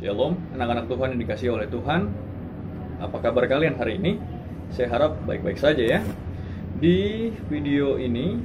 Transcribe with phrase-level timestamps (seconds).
[0.00, 2.08] Shalom, anak-anak Tuhan yang dikasih oleh Tuhan.
[3.04, 4.16] Apa kabar kalian hari ini?
[4.72, 6.00] Saya harap baik-baik saja ya.
[6.80, 8.40] Di video ini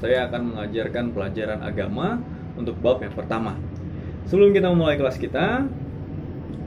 [0.00, 2.24] saya akan mengajarkan pelajaran agama
[2.56, 3.60] untuk bab yang pertama.
[4.32, 5.68] Sebelum kita memulai kelas kita,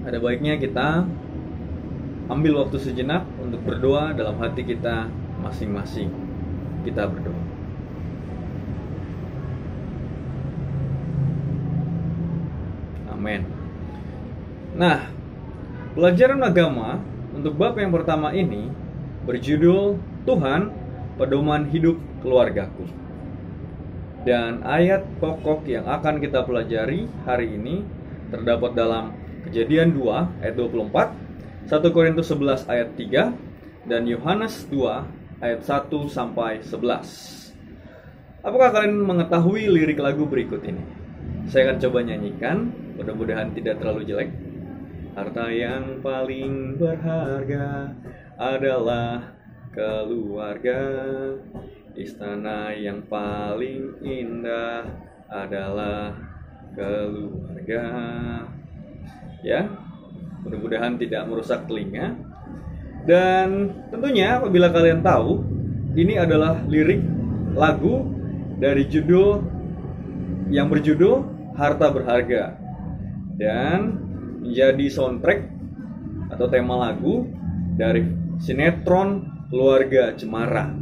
[0.06, 1.10] ada baiknya kita
[2.30, 5.10] ambil waktu sejenak untuk berdoa dalam hati kita
[5.42, 6.14] masing-masing.
[6.86, 7.51] Kita berdoa.
[13.32, 13.48] Amin.
[14.76, 15.08] Nah,
[15.96, 17.00] pelajaran agama
[17.32, 18.68] untuk bab yang pertama ini
[19.24, 19.96] berjudul
[20.28, 20.68] Tuhan
[21.16, 22.92] Pedoman Hidup Keluargaku.
[24.28, 27.88] Dan ayat pokok yang akan kita pelajari hari ini
[28.28, 29.16] terdapat dalam
[29.48, 33.34] Kejadian 2 ayat 24, 1 Korintus 11 ayat 3,
[33.90, 37.56] dan Yohanes 2 ayat 1 sampai 11.
[38.46, 41.01] Apakah kalian mengetahui lirik lagu berikut ini?
[41.50, 42.58] Saya akan coba nyanyikan,
[43.00, 44.30] mudah-mudahan tidak terlalu jelek.
[45.18, 47.92] Harta yang paling berharga
[48.38, 49.34] adalah
[49.74, 50.82] keluarga.
[51.92, 54.88] Istana yang paling indah
[55.28, 56.16] adalah
[56.72, 57.86] keluarga.
[59.44, 59.68] Ya,
[60.46, 62.16] mudah-mudahan tidak merusak telinga.
[63.04, 65.42] Dan tentunya apabila kalian tahu,
[65.98, 67.02] ini adalah lirik
[67.58, 68.08] lagu
[68.62, 69.42] dari judul
[70.52, 71.24] yang berjudul
[71.56, 72.60] Harta Berharga
[73.40, 73.96] dan
[74.44, 75.48] menjadi soundtrack
[76.28, 77.24] atau tema lagu
[77.80, 78.04] dari
[78.44, 80.76] sinetron Keluarga Cemara.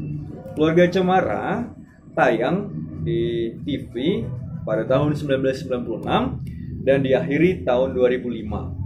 [0.57, 1.69] Keluarga Cemara
[2.17, 2.73] tayang
[3.05, 4.25] di TV
[4.65, 6.49] pada tahun 1996
[6.83, 8.79] dan diakhiri tahun 2005.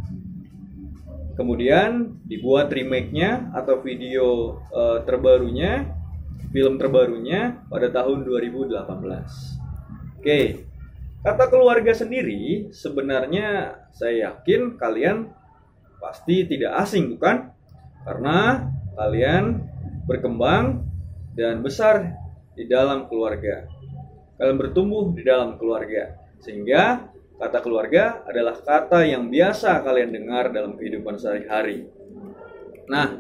[1.34, 5.90] Kemudian dibuat remake-nya atau video uh, terbarunya,
[6.54, 8.78] film terbarunya pada tahun 2018.
[10.22, 10.70] Oke,
[11.24, 15.32] kata keluarga sendiri sebenarnya saya yakin kalian
[16.04, 17.56] pasti tidak asing bukan?
[18.04, 18.68] Karena
[19.00, 19.64] kalian
[20.04, 20.84] berkembang
[21.32, 22.12] dan besar
[22.54, 23.64] di dalam keluarga.
[24.36, 26.12] Kalian bertumbuh di dalam keluarga.
[26.44, 27.08] Sehingga
[27.40, 31.88] kata keluarga adalah kata yang biasa kalian dengar dalam kehidupan sehari-hari.
[32.92, 33.16] Nah,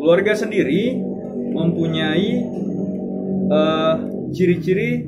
[0.00, 0.96] keluarga sendiri
[1.52, 2.48] mempunyai
[3.52, 3.94] uh,
[4.32, 5.04] ciri-ciri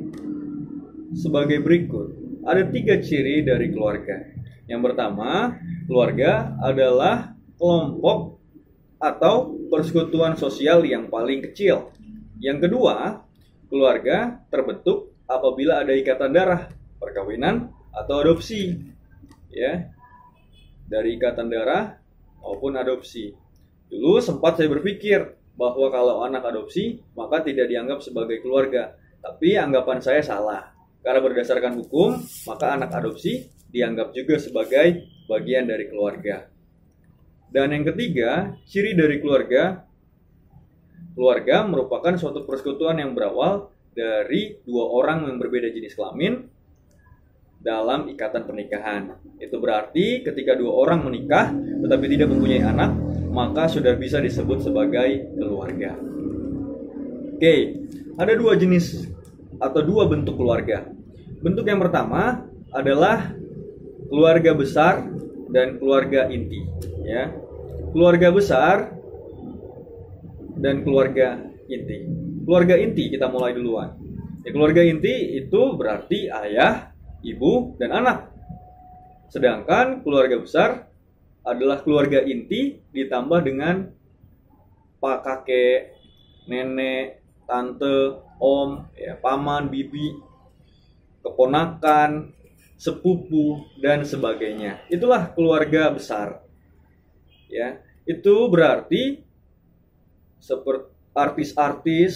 [1.17, 2.24] sebagai berikut.
[2.45, 4.21] Ada tiga ciri dari keluarga.
[4.69, 5.57] Yang pertama,
[5.89, 8.37] keluarga adalah kelompok
[9.01, 11.89] atau persekutuan sosial yang paling kecil.
[12.37, 13.25] Yang kedua,
[13.65, 16.69] keluarga terbentuk apabila ada ikatan darah,
[17.01, 18.77] perkawinan atau adopsi.
[19.49, 19.89] Ya.
[20.85, 21.97] Dari ikatan darah
[22.45, 23.33] maupun adopsi.
[23.89, 28.93] Dulu sempat saya berpikir bahwa kalau anak adopsi maka tidak dianggap sebagai keluarga.
[29.17, 30.74] Tapi anggapan saya salah.
[31.05, 32.17] Karena berdasarkan hukum,
[32.49, 36.49] maka anak adopsi dianggap juga sebagai bagian dari keluarga.
[37.45, 39.85] Dan yang ketiga, ciri dari keluarga
[41.15, 46.43] keluarga merupakan suatu persekutuan yang berawal dari dua orang yang berbeda jenis kelamin
[47.63, 49.15] dalam ikatan pernikahan.
[49.39, 52.91] Itu berarti ketika dua orang menikah tetapi tidak mempunyai anak,
[53.31, 55.95] maka sudah bisa disebut sebagai keluarga.
[57.35, 57.55] Oke,
[58.19, 59.14] ada dua jenis
[59.59, 60.87] atau dua bentuk keluarga.
[61.43, 63.31] Bentuk yang pertama adalah
[64.09, 65.07] keluarga besar
[65.51, 66.61] dan keluarga inti,
[67.05, 67.31] ya.
[67.95, 68.91] Keluarga besar
[70.59, 71.39] dan keluarga
[71.71, 72.03] inti.
[72.43, 73.95] Keluarga inti kita mulai duluan.
[74.45, 76.93] Ya, keluarga inti itu berarti ayah,
[77.25, 78.29] ibu, dan anak.
[79.33, 80.85] Sedangkan keluarga besar
[81.45, 83.89] adalah keluarga inti ditambah dengan
[85.01, 85.93] pak kakek,
[86.49, 90.15] nenek, tante, om, ya, paman, bibi,
[91.23, 92.35] keponakan,
[92.75, 94.83] sepupu dan sebagainya.
[94.91, 96.43] Itulah keluarga besar.
[97.47, 99.23] Ya, itu berarti
[100.41, 102.13] seperti artis-artis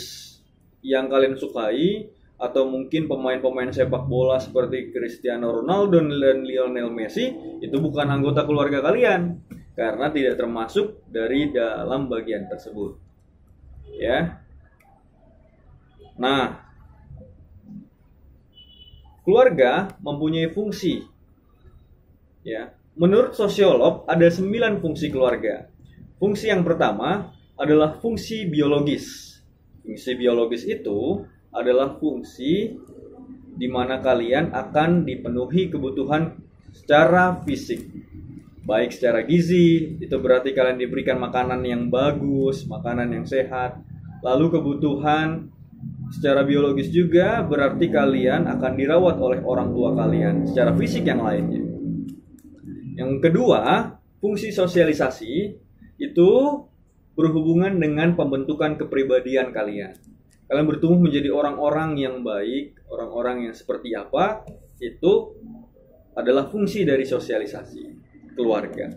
[0.83, 7.75] yang kalian sukai atau mungkin pemain-pemain sepak bola seperti Cristiano Ronaldo dan Lionel Messi itu
[7.79, 9.43] bukan anggota keluarga kalian
[9.75, 12.99] karena tidak termasuk dari dalam bagian tersebut.
[13.95, 14.43] Ya.
[16.19, 16.59] Nah,
[19.23, 21.07] keluarga mempunyai fungsi.
[22.43, 22.75] Ya.
[22.99, 25.71] Menurut sosiolog ada 9 fungsi keluarga.
[26.19, 29.39] Fungsi yang pertama adalah fungsi biologis.
[29.87, 31.23] Fungsi biologis itu
[31.55, 32.75] adalah fungsi
[33.55, 36.35] di mana kalian akan dipenuhi kebutuhan
[36.75, 37.87] secara fisik.
[38.67, 43.79] Baik secara gizi, itu berarti kalian diberikan makanan yang bagus, makanan yang sehat.
[44.19, 45.47] Lalu kebutuhan
[46.09, 51.63] secara biologis juga berarti kalian akan dirawat oleh orang tua kalian secara fisik yang lainnya.
[52.99, 55.33] Yang kedua, fungsi sosialisasi
[55.99, 56.31] itu
[57.15, 59.95] berhubungan dengan pembentukan kepribadian kalian.
[60.49, 64.43] Kalian bertumbuh menjadi orang-orang yang baik, orang-orang yang seperti apa,
[64.81, 65.37] itu
[66.17, 67.83] adalah fungsi dari sosialisasi
[68.33, 68.89] keluarga.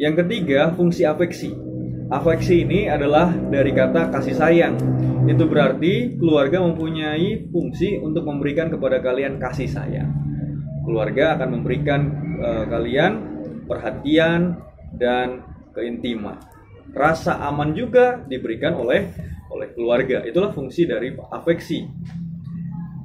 [0.00, 1.52] Yang ketiga, fungsi afeksi.
[2.10, 4.74] Afeksi ini adalah dari kata kasih sayang.
[5.30, 10.10] Itu berarti keluarga mempunyai fungsi untuk memberikan kepada kalian kasih sayang.
[10.82, 12.00] Keluarga akan memberikan
[12.42, 13.12] uh, kalian
[13.70, 14.58] perhatian
[14.98, 16.34] dan keintiman.
[16.90, 19.06] Rasa aman juga diberikan oleh
[19.54, 20.26] oleh keluarga.
[20.26, 21.86] Itulah fungsi dari afeksi.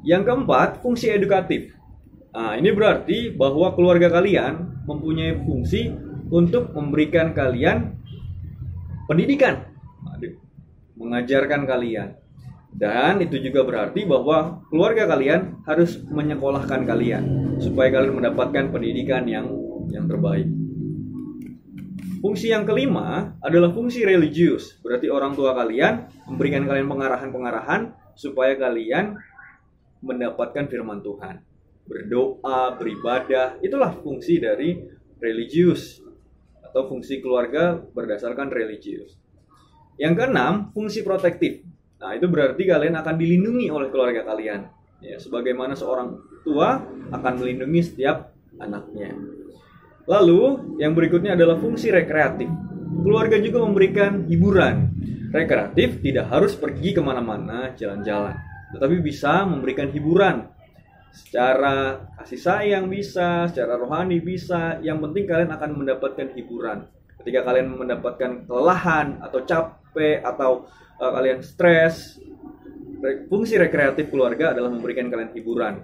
[0.01, 1.77] Yang keempat, fungsi edukatif.
[2.33, 5.93] Nah, ini berarti bahwa keluarga kalian mempunyai fungsi
[6.33, 8.01] untuk memberikan kalian
[9.05, 9.65] pendidikan,
[10.97, 12.09] mengajarkan kalian.
[12.75, 17.23] Dan itu juga berarti bahwa keluarga kalian harus menyekolahkan kalian
[17.63, 19.47] supaya kalian mendapatkan pendidikan yang
[19.87, 20.51] yang terbaik.
[22.19, 24.75] Fungsi yang kelima adalah fungsi religius.
[24.83, 29.15] Berarti orang tua kalian memberikan kalian pengarahan-pengarahan supaya kalian
[30.03, 31.39] mendapatkan firman Tuhan
[31.85, 34.81] berdoa, beribadah, itulah fungsi dari
[35.21, 36.01] religius
[36.75, 39.15] atau fungsi keluarga berdasarkan religius.
[39.95, 41.63] Yang keenam, fungsi protektif.
[42.03, 44.67] Nah, itu berarti kalian akan dilindungi oleh keluarga kalian.
[44.99, 46.83] Ya, sebagaimana seorang tua
[47.15, 49.15] akan melindungi setiap anaknya.
[50.03, 52.51] Lalu, yang berikutnya adalah fungsi rekreatif.
[53.07, 54.91] Keluarga juga memberikan hiburan.
[55.31, 58.35] Rekreatif tidak harus pergi ke mana-mana jalan-jalan,
[58.75, 60.47] tetapi bisa memberikan hiburan
[61.15, 64.83] secara kasih sayang bisa, secara rohani bisa.
[64.83, 66.91] Yang penting kalian akan mendapatkan hiburan.
[67.23, 70.67] Ketika kalian mendapatkan kelelahan atau capek atau
[70.99, 72.19] uh, kalian stres,
[73.31, 75.81] fungsi rekreatif keluarga adalah memberikan kalian hiburan.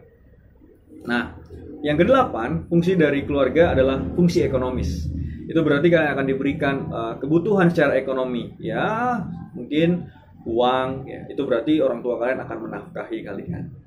[1.08, 1.34] Nah,
[1.82, 5.10] yang kedelapan, fungsi dari keluarga adalah fungsi ekonomis.
[5.50, 8.54] Itu berarti kalian akan diberikan uh, kebutuhan secara ekonomi.
[8.62, 9.18] Ya,
[9.58, 10.06] mungkin
[10.46, 11.26] uang, ya.
[11.32, 13.81] Itu berarti orang tua kalian akan menafkahi kalian.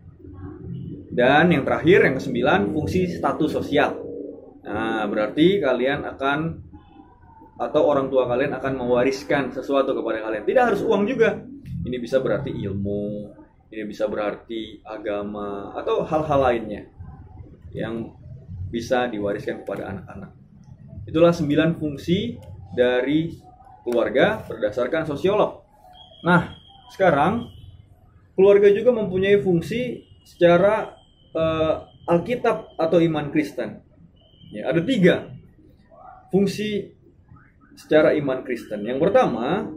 [1.15, 3.95] Dan yang terakhir, yang kesembilan, fungsi status sosial.
[4.67, 6.39] Nah, berarti kalian akan
[7.55, 10.43] atau orang tua kalian akan mewariskan sesuatu kepada kalian.
[10.43, 11.39] Tidak harus uang juga.
[11.87, 13.31] Ini bisa berarti ilmu,
[13.71, 16.83] ini bisa berarti agama atau hal-hal lainnya
[17.71, 18.11] yang
[18.73, 20.35] bisa diwariskan kepada anak-anak.
[21.07, 22.35] Itulah sembilan fungsi
[22.75, 23.31] dari
[23.87, 25.63] keluarga berdasarkan sosiolog.
[26.27, 26.57] Nah,
[26.91, 27.47] sekarang
[28.35, 31.04] keluarga juga mempunyai fungsi secara
[31.35, 33.83] uh, Alkitab atau iman Kristen.
[34.55, 35.35] Ya, ada tiga
[36.31, 36.95] fungsi
[37.75, 38.87] secara iman Kristen.
[38.87, 39.71] Yang pertama,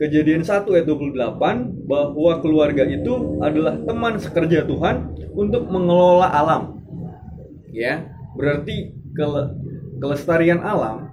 [0.00, 6.82] kejadian 1 ayat 28 bahwa keluarga itu adalah teman sekerja Tuhan untuk mengelola alam.
[7.74, 8.06] Ya,
[8.38, 9.24] berarti ke
[9.98, 11.10] kelestarian alam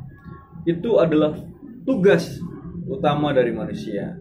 [0.66, 1.38] itu adalah
[1.86, 2.38] tugas
[2.86, 4.18] utama dari manusia.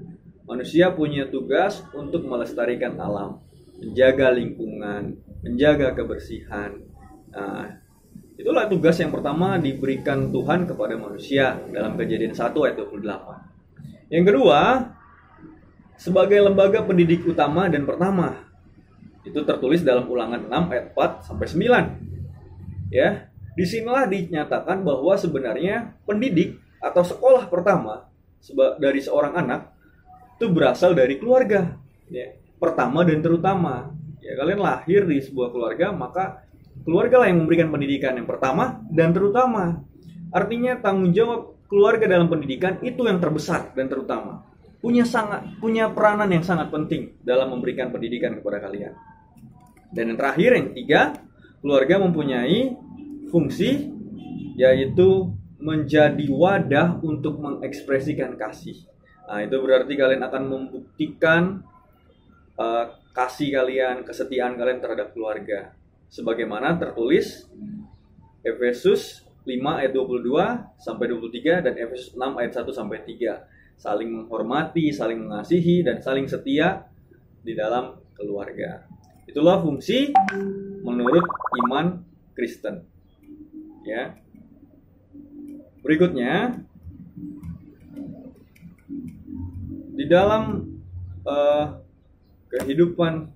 [0.49, 3.39] Manusia punya tugas untuk melestarikan alam,
[3.79, 6.77] menjaga lingkungan, menjaga kebersihan.
[7.33, 7.81] Nah,
[8.37, 14.11] itulah tugas yang pertama diberikan Tuhan kepada manusia dalam kejadian 1 ayat 28.
[14.11, 14.61] Yang kedua,
[16.01, 18.49] sebagai lembaga pendidik utama dan pertama.
[19.21, 22.91] Itu tertulis dalam ulangan 6 ayat 4 sampai 9.
[22.91, 28.09] Ya, di sinilah dinyatakan bahwa sebenarnya pendidik atau sekolah pertama
[28.81, 29.77] dari seorang anak
[30.41, 31.77] itu berasal dari keluarga.
[32.09, 36.45] Ya, pertama dan terutama ya kalian lahir di sebuah keluarga maka
[36.85, 39.85] keluarga lah yang memberikan pendidikan yang pertama dan terutama.
[40.31, 44.47] Artinya tanggung jawab keluarga dalam pendidikan itu yang terbesar dan terutama.
[44.81, 48.97] Punya sangat punya peranan yang sangat penting dalam memberikan pendidikan kepada kalian.
[49.91, 51.01] Dan yang terakhir yang ketiga
[51.61, 52.79] keluarga mempunyai
[53.29, 53.93] fungsi
[54.57, 58.89] yaitu menjadi wadah untuk mengekspresikan kasih.
[59.29, 61.43] Nah, itu berarti kalian akan membuktikan
[62.61, 62.85] uh,
[63.17, 65.73] kasih kalian, kesetiaan kalian terhadap keluarga.
[66.13, 67.49] Sebagaimana tertulis
[68.45, 70.37] Efesus 5 ayat 22
[70.77, 73.81] sampai 23 dan Efesus 6 ayat 1 sampai 3.
[73.81, 76.85] Saling menghormati, saling mengasihi dan saling setia
[77.41, 78.85] di dalam keluarga.
[79.25, 80.13] Itulah fungsi
[80.85, 81.25] menurut
[81.65, 82.05] iman
[82.37, 82.85] Kristen.
[83.89, 84.13] Ya.
[85.81, 86.61] Berikutnya
[89.97, 90.69] di dalam
[91.25, 91.90] uh,
[92.51, 93.31] kehidupan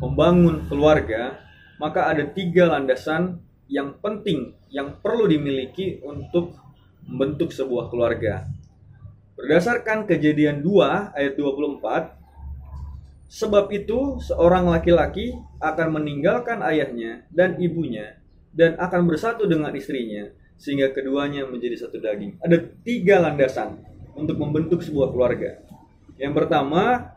[0.00, 1.36] membangun keluarga,
[1.76, 6.54] maka ada tiga landasan yang penting yang perlu dimiliki untuk
[7.06, 8.46] membentuk sebuah keluarga.
[9.34, 12.16] Berdasarkan kejadian 2 ayat 24,
[13.30, 15.32] sebab itu seorang laki-laki
[15.62, 18.20] akan meninggalkan ayahnya dan ibunya
[18.50, 22.42] dan akan bersatu dengan istrinya, sehingga keduanya menjadi satu daging.
[22.42, 23.80] Ada tiga landasan
[24.18, 25.62] untuk membentuk sebuah keluarga.
[26.20, 27.14] Yang pertama,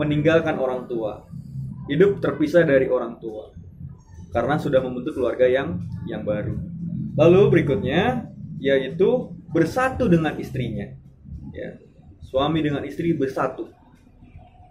[0.00, 1.28] meninggalkan orang tua.
[1.92, 3.52] Hidup terpisah dari orang tua.
[4.32, 6.56] Karena sudah membentuk keluarga yang yang baru.
[7.20, 10.88] Lalu berikutnya yaitu bersatu dengan istrinya.
[11.52, 11.76] Ya.
[12.24, 13.68] Suami dengan istri bersatu.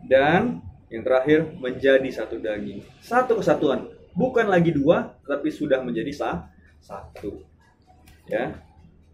[0.08, 2.82] Dan yang terakhir menjadi satu daging.
[3.04, 6.48] Satu kesatuan, bukan lagi dua, tapi sudah menjadi sah
[6.80, 7.44] satu.
[8.26, 8.64] Ya.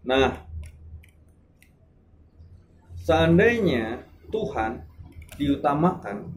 [0.06, 0.46] Nah,
[3.02, 4.86] seandainya Tuhan
[5.36, 6.32] diutamakan,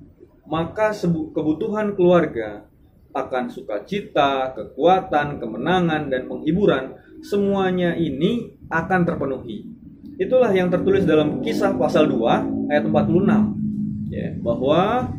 [0.45, 0.95] maka
[1.33, 2.69] kebutuhan keluarga
[3.13, 6.93] akan sukacita, kekuatan, kemenangan, dan penghiburan,
[7.25, 9.65] semuanya ini akan terpenuhi.
[10.19, 14.13] Itulah yang tertulis dalam kisah pasal 2 ayat 46.
[14.13, 15.09] Ya, bahwa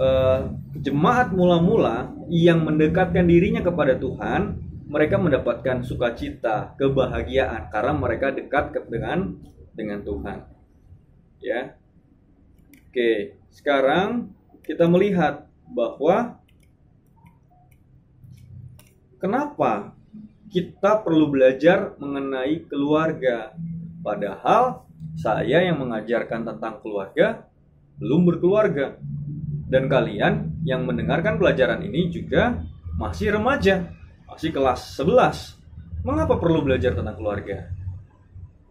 [0.00, 0.40] eh,
[0.80, 9.34] jemaat mula-mula yang mendekatkan dirinya kepada Tuhan mereka mendapatkan sukacita, kebahagiaan karena mereka dekat dengan
[9.74, 10.38] dengan Tuhan.
[11.42, 11.74] Ya.
[12.96, 14.32] Oke, sekarang
[14.64, 16.40] kita melihat bahwa
[19.20, 19.92] kenapa
[20.48, 23.52] kita perlu belajar mengenai keluarga.
[24.00, 27.44] Padahal saya yang mengajarkan tentang keluarga
[28.00, 28.96] belum berkeluarga.
[29.68, 32.64] Dan kalian yang mendengarkan pelajaran ini juga
[32.96, 33.92] masih remaja
[34.24, 36.00] masih kelas 11.
[36.00, 37.68] Mengapa perlu belajar tentang keluarga?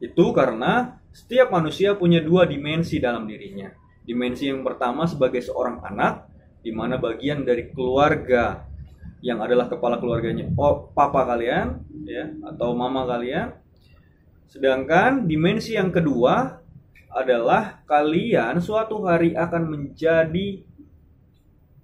[0.01, 3.84] Itu karena setiap manusia punya dua dimensi dalam dirinya.
[4.05, 6.29] Dimensi yang pertama sebagai seorang anak,
[6.61, 8.65] di mana bagian dari keluarga
[9.25, 13.57] yang adalah kepala keluarganya oh, papa kalian ya atau mama kalian.
[14.45, 16.61] Sedangkan dimensi yang kedua
[17.09, 20.61] adalah kalian suatu hari akan menjadi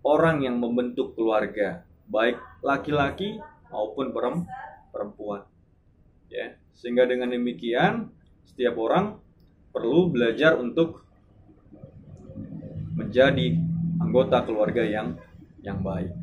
[0.05, 3.41] orang yang membentuk keluarga, baik laki-laki
[3.73, 4.13] maupun
[4.93, 5.41] perempuan.
[6.29, 8.13] Ya, sehingga dengan demikian
[8.45, 9.19] setiap orang
[9.71, 11.07] perlu belajar untuk
[13.11, 13.59] menjadi
[13.99, 15.19] anggota keluarga yang
[15.59, 16.15] yang baik.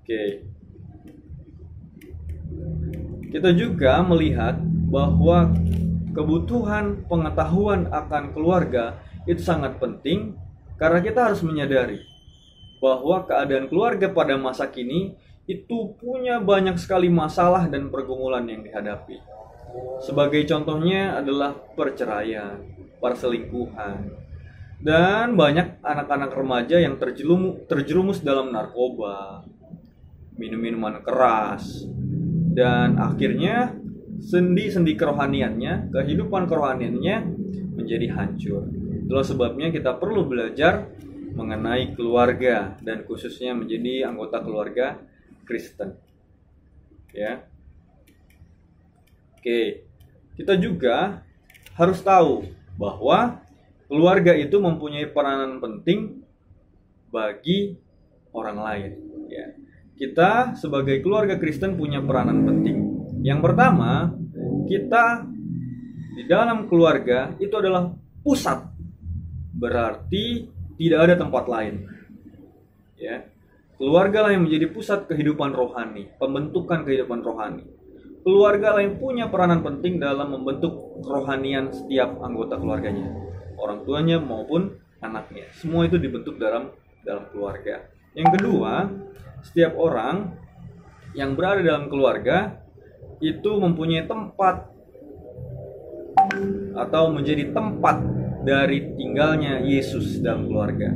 [0.00, 0.48] Oke.
[3.28, 4.56] Kita juga melihat
[4.88, 5.52] bahwa
[6.16, 8.96] kebutuhan pengetahuan akan keluarga
[9.28, 10.32] itu sangat penting
[10.80, 12.00] karena kita harus menyadari
[12.80, 15.12] bahwa keadaan keluarga pada masa kini
[15.44, 19.20] itu punya banyak sekali masalah dan pergumulan yang dihadapi.
[20.00, 22.64] Sebagai contohnya adalah perceraian,
[22.96, 24.25] perselingkuhan,
[24.76, 29.44] dan banyak anak-anak remaja yang terjerumus, dalam narkoba,
[30.36, 31.88] minum-minuman keras,
[32.52, 33.72] dan akhirnya
[34.20, 37.16] sendi-sendi kerohaniannya, kehidupan kerohaniannya
[37.76, 38.68] menjadi hancur.
[39.06, 40.88] Itulah sebabnya kita perlu belajar
[41.36, 44.96] mengenai keluarga dan khususnya menjadi anggota keluarga
[45.44, 45.94] Kristen.
[47.12, 47.44] Ya.
[49.36, 49.84] Oke.
[50.36, 51.24] Kita juga
[51.76, 52.44] harus tahu
[52.76, 53.40] bahwa
[53.86, 56.22] keluarga itu mempunyai peranan penting
[57.10, 57.78] bagi
[58.34, 58.90] orang lain,
[59.30, 59.46] ya.
[59.96, 62.76] Kita sebagai keluarga Kristen punya peranan penting.
[63.24, 64.12] Yang pertama,
[64.68, 65.24] kita
[66.12, 68.60] di dalam keluarga itu adalah pusat.
[69.56, 71.88] Berarti tidak ada tempat lain.
[73.00, 73.24] Ya.
[73.80, 77.64] Keluarga yang menjadi pusat kehidupan rohani, pembentukan kehidupan rohani.
[78.24, 83.12] Keluarga yang punya peranan penting dalam membentuk kerohanian setiap anggota keluarganya,
[83.66, 85.50] orang tuanya maupun anaknya.
[85.58, 86.70] Semua itu dibentuk dalam
[87.02, 87.82] dalam keluarga.
[88.14, 88.88] Yang kedua,
[89.42, 90.32] setiap orang
[91.18, 92.62] yang berada dalam keluarga
[93.18, 94.70] itu mempunyai tempat
[96.76, 98.02] atau menjadi tempat
[98.46, 100.92] dari tinggalnya Yesus dalam keluarga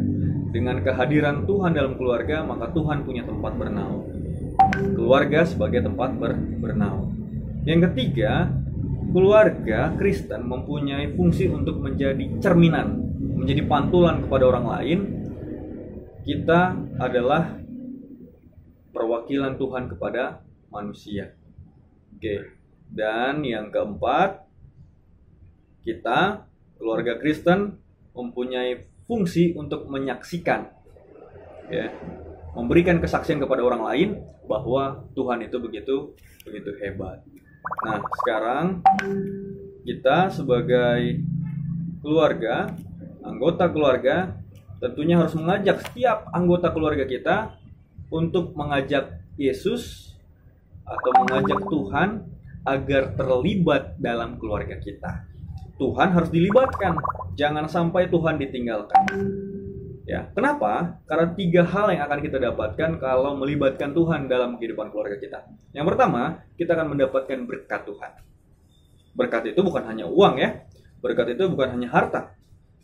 [0.51, 4.07] dengan kehadiran Tuhan dalam keluarga, maka Tuhan punya tempat bernaung.
[4.99, 7.15] Keluarga sebagai tempat ber bernaung.
[7.63, 8.51] Yang ketiga,
[9.11, 12.99] keluarga Kristen mempunyai fungsi untuk menjadi cerminan,
[13.37, 14.99] menjadi pantulan kepada orang lain.
[16.25, 17.59] Kita adalah
[18.95, 21.35] perwakilan Tuhan kepada manusia.
[22.15, 22.55] Oke.
[22.91, 24.47] Dan yang keempat,
[25.87, 26.47] kita
[26.79, 27.79] keluarga Kristen
[28.15, 30.71] mempunyai fungsi untuk menyaksikan
[31.71, 31.87] ya
[32.53, 34.09] memberikan kesaksian kepada orang lain
[34.51, 35.97] bahwa Tuhan itu begitu
[36.43, 37.23] begitu hebat.
[37.61, 38.67] Nah, sekarang
[39.85, 41.25] kita sebagai
[42.01, 42.73] keluarga,
[43.25, 44.37] anggota keluarga
[44.81, 47.57] tentunya harus mengajak setiap anggota keluarga kita
[48.09, 50.17] untuk mengajak Yesus
[50.85, 52.09] atau mengajak Tuhan
[52.65, 55.25] agar terlibat dalam keluarga kita.
[55.81, 56.93] Tuhan harus dilibatkan.
[57.41, 59.05] Jangan sampai Tuhan ditinggalkan.
[60.11, 60.99] Ya, kenapa?
[61.07, 65.47] Karena tiga hal yang akan kita dapatkan kalau melibatkan Tuhan dalam kehidupan keluarga kita.
[65.71, 68.13] Yang pertama, kita akan mendapatkan berkat Tuhan.
[69.15, 70.67] Berkat itu bukan hanya uang ya.
[70.99, 72.35] Berkat itu bukan hanya harta.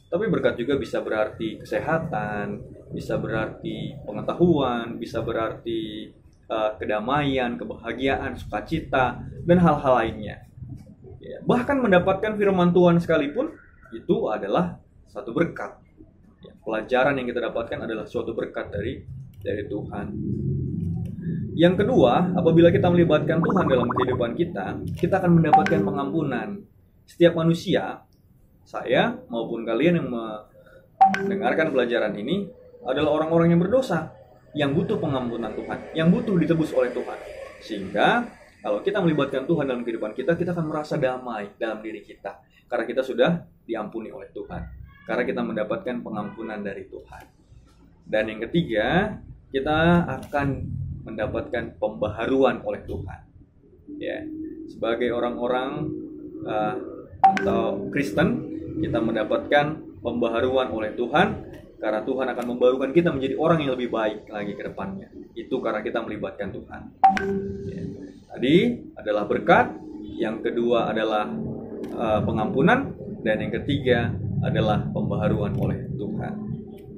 [0.06, 2.62] Tapi berkat juga bisa berarti kesehatan,
[2.94, 6.14] bisa berarti pengetahuan, bisa berarti
[6.46, 10.46] uh, kedamaian, kebahagiaan, sukacita, dan hal-hal lainnya.
[11.18, 13.50] Ya, bahkan mendapatkan firman Tuhan sekalipun
[13.90, 14.78] itu adalah
[15.10, 15.85] satu berkat
[16.66, 18.98] pelajaran yang kita dapatkan adalah suatu berkat dari
[19.38, 20.06] dari Tuhan.
[21.54, 26.60] Yang kedua, apabila kita melibatkan Tuhan dalam kehidupan kita, kita akan mendapatkan pengampunan.
[27.06, 28.02] Setiap manusia,
[28.66, 30.10] saya maupun kalian yang
[31.22, 32.50] mendengarkan pelajaran ini
[32.82, 34.10] adalah orang-orang yang berdosa,
[34.52, 37.18] yang butuh pengampunan Tuhan, yang butuh ditebus oleh Tuhan.
[37.62, 38.26] Sehingga
[38.60, 42.84] kalau kita melibatkan Tuhan dalam kehidupan kita, kita akan merasa damai dalam diri kita karena
[42.84, 47.24] kita sudah diampuni oleh Tuhan karena kita mendapatkan pengampunan dari Tuhan.
[48.06, 49.18] Dan yang ketiga,
[49.54, 50.66] kita akan
[51.06, 53.20] mendapatkan pembaharuan oleh Tuhan.
[54.02, 54.26] Ya,
[54.66, 55.94] sebagai orang-orang
[56.42, 56.74] uh,
[57.22, 58.50] atau Kristen,
[58.82, 61.46] kita mendapatkan pembaharuan oleh Tuhan
[61.76, 65.08] karena Tuhan akan membarukan kita menjadi orang yang lebih baik lagi ke depannya.
[65.38, 66.82] Itu karena kita melibatkan Tuhan.
[67.70, 67.82] Ya.
[68.36, 68.56] Tadi
[68.98, 69.76] adalah berkat,
[70.18, 71.30] yang kedua adalah
[71.94, 74.12] uh, pengampunan, dan yang ketiga
[74.44, 76.34] adalah pembaharuan oleh Tuhan.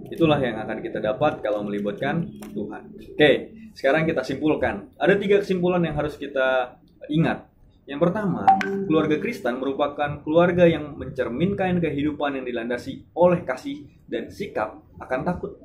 [0.09, 2.25] Itulah yang akan kita dapat kalau melibatkan
[2.57, 2.83] Tuhan.
[3.15, 3.31] Oke,
[3.77, 4.89] sekarang kita simpulkan.
[4.97, 6.81] Ada tiga kesimpulan yang harus kita
[7.13, 7.45] ingat.
[7.89, 8.45] Yang pertama,
[8.85, 15.57] keluarga Kristen merupakan keluarga yang mencerminkan kehidupan yang dilandasi oleh kasih dan sikap akan takut.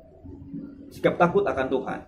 [0.88, 2.00] Sikap takut akan Tuhan.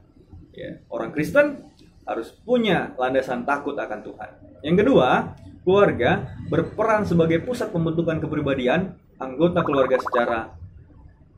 [0.56, 1.68] Ya, orang Kristen
[2.08, 4.30] harus punya landasan takut akan Tuhan.
[4.64, 10.52] Yang kedua, keluarga berperan sebagai pusat pembentukan kepribadian anggota keluarga secara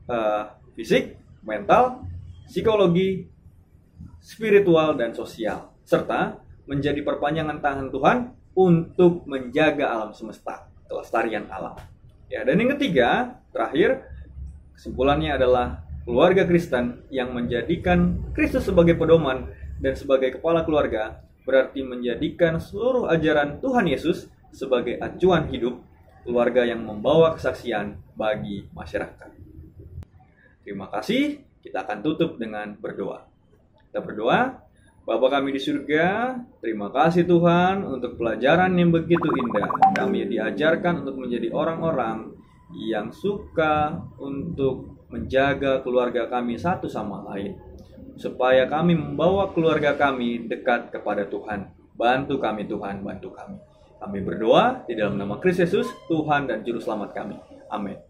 [0.07, 0.43] uh,
[0.75, 2.03] fisik, mental,
[2.47, 3.27] psikologi,
[4.19, 8.17] spiritual, dan sosial, serta menjadi perpanjangan tangan Tuhan
[8.53, 11.79] untuk menjaga alam semesta, kelestarian alam.
[12.29, 14.05] Ya, dan yang ketiga, terakhir,
[14.77, 19.49] kesimpulannya adalah keluarga Kristen yang menjadikan Kristus sebagai pedoman
[19.81, 25.81] dan sebagai kepala keluarga berarti menjadikan seluruh ajaran Tuhan Yesus sebagai acuan hidup
[26.29, 29.33] keluarga yang membawa kesaksian bagi masyarakat.
[30.61, 31.41] Terima kasih.
[31.65, 33.25] Kita akan tutup dengan berdoa.
[33.89, 34.69] Kita berdoa,
[35.09, 39.65] Bapa kami di surga, terima kasih Tuhan untuk pelajaran yang begitu indah.
[39.97, 42.37] Kami diajarkan untuk menjadi orang-orang
[42.77, 47.57] yang suka untuk menjaga keluarga kami satu sama lain.
[48.21, 51.73] Supaya kami membawa keluarga kami dekat kepada Tuhan.
[51.97, 53.57] Bantu kami Tuhan, bantu kami.
[53.99, 57.35] Kami berdoa di dalam nama Kristus Yesus, Tuhan dan Juru Selamat kami.
[57.67, 58.08] Amin.